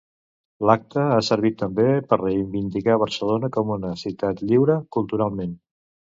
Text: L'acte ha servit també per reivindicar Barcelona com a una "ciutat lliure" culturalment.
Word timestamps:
L'acte 0.69 1.03
ha 1.17 1.19
servit 1.27 1.57
també 1.59 1.85
per 2.13 2.19
reivindicar 2.21 2.97
Barcelona 3.05 3.51
com 3.59 3.71
a 3.75 3.79
una 3.83 3.93
"ciutat 4.07 4.43
lliure" 4.49 4.81
culturalment. 4.99 5.55